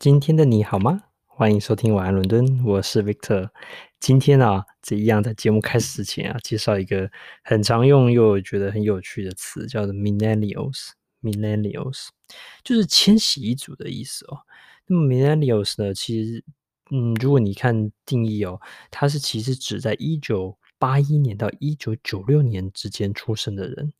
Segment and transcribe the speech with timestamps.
[0.00, 1.02] 今天的你好吗？
[1.26, 3.50] 欢迎收听晚安伦敦，我是 Victor。
[4.00, 7.10] 今天啊，这一样在节目开始之前啊，介绍一个
[7.44, 10.92] 很常用又觉得很有趣的词，叫做 Millennials。
[11.20, 12.06] Millennials
[12.64, 14.38] 就是千禧一族的意思哦。
[14.86, 16.42] 那么 Millennials 呢，其实，
[16.90, 18.58] 嗯，如果你看定义哦，
[18.90, 23.92] 它是其实指在一九八一年到一九九六年之间出生的人，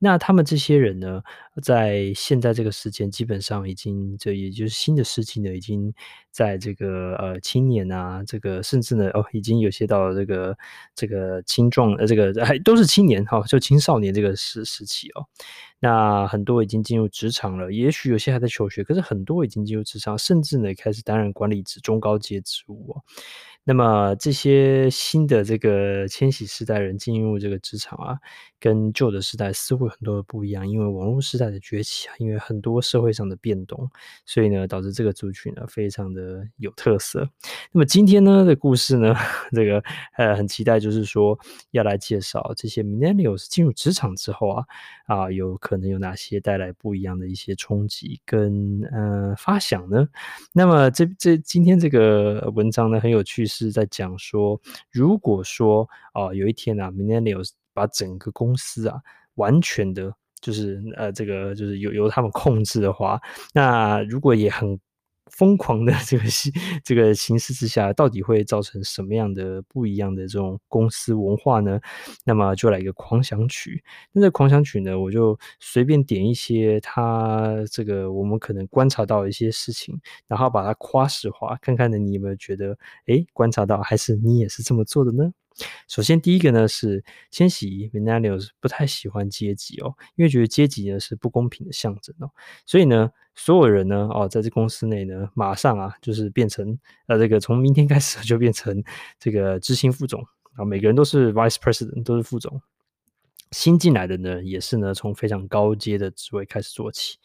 [0.00, 1.22] 那他们这些人呢，
[1.62, 5.94] 在现在这个时间，基本上已经这也就是新的世纪呢，已经
[6.32, 10.58] 在这个呃青年啊，这个甚至呢哦，已经有些到这个
[10.96, 15.24] 这个青壮呃这个还都是青年哈、就青少年这个时时期哦。
[15.84, 23.02] 那很多已经进入职场了，也许有些还在求学，可是很多已经进入职场，甚至呢开始担任管理职、中高阶职务哦。
[23.66, 28.18] 那么这些新的这个千禧世代人进入这个职场啊，
[28.60, 33.90] 跟旧的时代似乎很多的不一样，因为网络时代的崛起啊，因为很多社会上的变动，
[34.26, 37.26] 所以呢，导致这个族群呢非常的有特色。
[37.72, 39.14] 那么今天呢的故事呢，
[39.52, 39.82] 这个
[40.18, 41.38] 呃很期待，就是说
[41.70, 44.64] 要来介绍这些 Millennials 进入职场之后啊
[45.06, 50.08] 啊，有可可能有哪些带来不一样的一些冲击跟呃发想呢？
[50.52, 53.44] 那么这这今天这个文章呢很有趣。
[53.46, 59.00] 是在讲说，如果说啊、有一天啊明年 Leo 把整个公司啊，
[59.34, 63.20] 完全的，就是呃，这个就是由由他们控制的话，
[63.52, 64.78] 那如果也很。
[65.30, 66.52] 疯狂的 这个形
[66.84, 71.80] 这个形势之下，到底会造成什么样的不一样的这种公司文化呢？
[72.24, 73.82] 那么就来一个狂想曲。
[74.12, 85.32] 那这狂想曲呢，我就随便点一些它这个我们可能观察到一些事情，然后把它夸实化，看看呢你有没有觉得，诶，观察到还是你也是这么做的呢？
[85.86, 92.30] 首先，第一个呢是千禧 Millennials 不太喜欢阶级哦，因为觉得阶级呢是不公平的象征哦，
[92.66, 98.82] 所以呢，所有人呢哦，在这公司内呢，马上啊就是变成呃这个从明天开始就变成
[99.18, 100.22] 这个执行副总
[100.56, 102.60] 啊，每个人都是 Vice President，都是副总。
[103.50, 107.18] 新进来的呢，也是呢，从非常高阶的职位开始做起。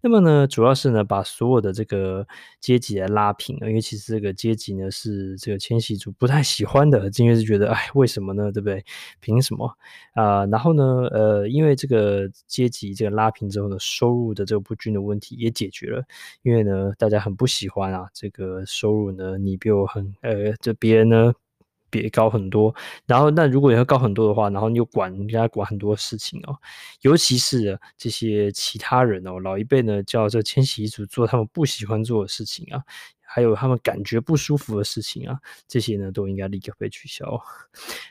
[0.00, 2.26] 那么呢，主要是呢，把所有的这个
[2.60, 3.56] 阶级来拉平。
[3.60, 8.50] 因为其实这个阶级呢，是这个迁徙族不太喜欢的，因为是觉得，哎，为什么呢？
[8.50, 8.84] 对不对？
[9.20, 9.72] 凭什么
[10.14, 16.02] 啊、然后呢，呃，因为这个阶级这个拉平之后呢，收入的这个不均的问题也解决了。
[16.42, 21.32] 因为呢，大家很不喜欢啊，这个收入呢，你比我很，呃，这别人呢。
[22.02, 22.74] 也高很多，
[23.06, 26.56] 然后那如果要高很多的话，然后你又管人家管很多事情哦，
[27.02, 32.80] 尤其是这些其他人哦，老一辈呢叫这千禧一族做他们不喜欢做的事情啊，
[33.26, 37.40] 还有他们感觉不舒服的事情啊，这些呢都应该立刻被取消。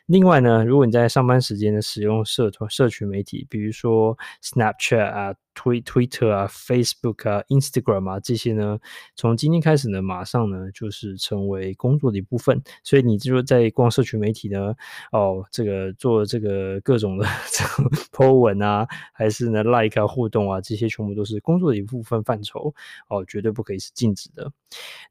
[0.05, 5.35] 另外呢，如果你在上班时间呢使用社团社群媒体，比如说 Snapchat 啊。
[5.57, 8.77] 推 Twitter 啊、Facebook 啊、Instagram 啊这些呢，
[9.15, 12.61] 从今天开始呢，马上呢就是成为工作的一部分。
[12.83, 14.75] 所以你就在逛社群媒体呢，
[15.13, 22.75] 哦，这个做这个各种的 这种 po 文啊，还是呢 like 啊互动啊，这些全部都是工作的一部分范畴
[23.07, 24.51] 哦，绝对不可以是禁止的。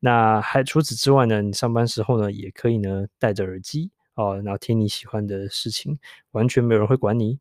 [0.01, 5.99] 那还除此之外呢，你上班时候呢，也可以呢戴着耳机哦，然后听你喜欢的事情，
[6.33, 7.39] 完全没有人会管你。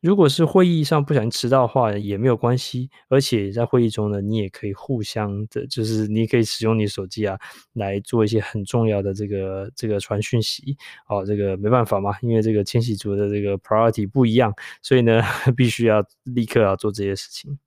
[0.00, 7.38] 如果是会议上不小心迟到的话也没有关系，而且在会议中呢，你也可以互相的，就是你可以使用你手机啊
[7.74, 10.74] 来做一些很重要的这个这个传讯息。
[11.06, 15.20] 哦，这个没办法嘛，因为这个千禧族的这个 priority 不一样，所以呢
[15.54, 17.58] 必须要立刻要做这些事情。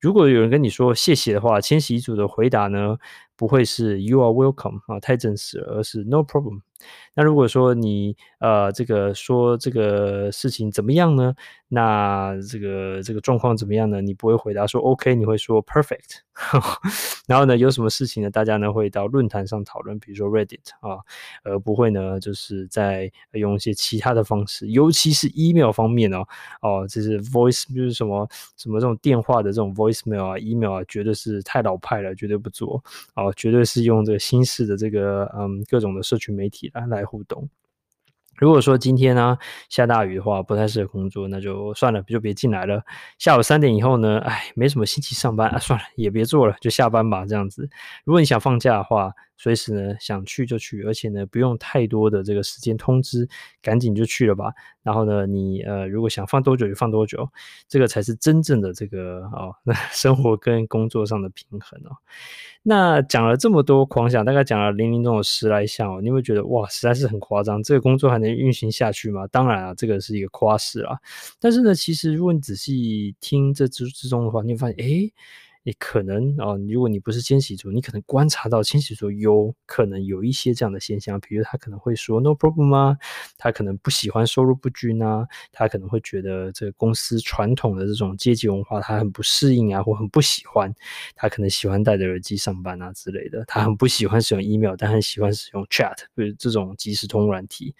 [0.00, 2.96] 如果有人跟你说谢谢的话，千禧族的回答呢
[3.37, 6.61] 不会是 You are welcome 啊，太正式了，而是 No problem。
[7.14, 11.34] 那如果说你呃这个说这个事情怎么样呢？
[11.70, 14.00] 那这个这个状况怎么样呢？
[14.00, 16.20] 你不会回答说 OK，你会说 Perfect。
[17.26, 18.30] 然后呢，有什么事情呢？
[18.30, 21.00] 大家呢会到论坛上讨论，比如说 Reddit 啊，
[21.42, 26.24] 而不会呢就是在用一些其他的方式，尤其是 email 方面哦
[26.62, 32.82] 哦，就是 voice 就是什么什么这种电话的这种 voicemail 啊，email 啊，绝对是太老派了，绝对不做
[33.16, 36.67] 哦，绝对是用这个新式的这个嗯各种的社群媒体。
[36.72, 37.48] 来来互动。
[38.36, 39.36] 如果说今天呢、
[39.68, 42.84] 下大雨的话，不太适合工作，那就算了，就别进来了。
[43.18, 47.26] 下午三点以后呢，哎，没什么心情上班啊，算了，也别做了，就下班吧。
[47.26, 47.68] 这样子，
[48.04, 53.26] 如果你想放假的话，随时呢想去就去，而且呢不用太多的这个时间通知，
[53.62, 54.52] 赶紧就去了吧。
[54.82, 57.26] 然后呢，你呃如果想放多久就放多久，
[57.68, 61.96] 这个才是真正的这个哦，那 生活跟工作上的平衡哦。
[62.62, 69.26] 那讲了这么多狂想，大概讲了零零总总十来项哦，你会觉得哇，实在是很夸张，这个工作还能运行下去吗？
[69.28, 70.98] 当然啊，这个是一个夸饰啊。
[71.38, 75.12] 但是呢，其实如果你仔细听这之之中的话，你会发现，诶
[75.68, 82.96] 你可能啊、哦，如果你不是千禧族，你可能观察到千禧族有可能有一些这样的现象，比如他可能会说 “no problem” 啊，
[83.36, 90.74] 他可能不喜欢收入不均啊，他可能会觉得这个公司传统的这种阶级文化他很不适应啊，或很不喜欢，
[91.14, 97.74] 他可能喜欢戴着耳机上班啊之类的，他很不喜欢使用 email，但很喜欢使用 chat，就是这种即时通软体，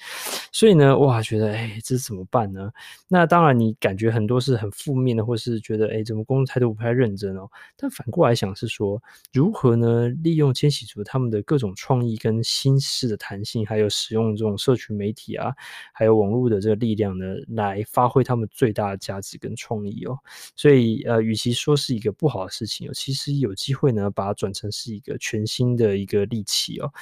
[0.53, 2.71] 所以呢，哇，觉得哎，这怎么办呢？
[3.09, 7.49] 那当然，你感觉很多是很负面的，或是觉得哎，怎么工作态度不太认真哦？
[7.81, 9.01] 但反过来想是说，
[9.33, 10.09] 如何呢？
[10.09, 15.55] 利用千禧族他们的各种创意跟心思的弹性，还有使用这种社群媒体啊，
[15.93, 20.19] 还有网络的这个力量呢，来发挥他们最大的价值跟创意哦。
[20.57, 26.93] 所以呃，与其说是一个不好的事情哦，其实有机会呢，把它转成是一个全新的一个利器哦。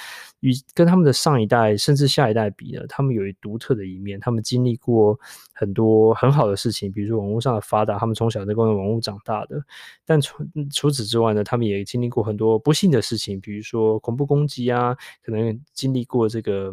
[0.41, 5.19] 与跟他们的上一代甚至下一代比呢，他们有一独特的一面，他们经历过
[5.55, 9.65] 很多很好的事情，比如说网络上的发达，他们从小在公用网络长大的。
[10.05, 16.73] 但从除此之外呢，他们也经历过很多不幸的事情，比如说恐怖攻击啊，可能经历过这个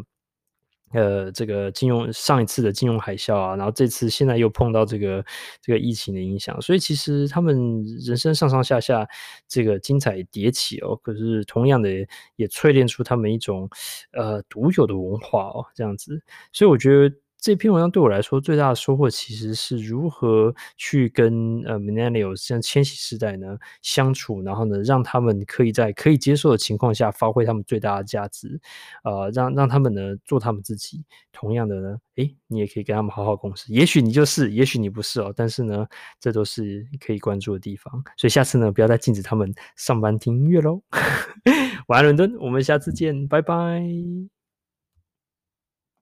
[0.91, 5.25] 呃这个金融上一次的金融海啸啊，然后这次现在又碰到这个
[5.61, 9.07] 这个疫情的影响，所以其实他们人生上上下下
[9.47, 11.89] 这个精彩迭起哦，可是同样的
[12.35, 13.69] 也淬炼出他们一种
[14.11, 17.15] 呃独有的文化哦，这样子，所以我觉得。
[17.43, 28.61] 这篇文章对我来说最大的收获，其实是如何去跟呃 Millennials 像千禧世代呢相处，然后呢让他们可以在可以接受的情况下发挥他们最大的价值，
[29.03, 31.03] 呃，让让他们呢做他们自己。
[31.33, 33.73] 同样的呢，诶，你也可以跟他们好好共事。
[33.73, 35.85] 也许你就是，也许你不是哦，但是呢，
[36.21, 37.91] 这都是可以关注的地方。
[38.15, 40.81] 所以下次呢，不要再禁止他们上班听音乐喽。
[41.87, 43.83] 晚安，伦敦，我们下次见，拜拜。